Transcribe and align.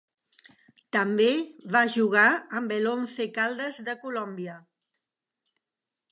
També 0.95 1.27
va 1.75 1.81
jugar 1.95 2.23
amb 2.59 2.73
el 2.77 2.89
Once 2.93 3.27
Caldas 3.35 3.77
de 3.89 3.95
Colombia. 4.05 4.55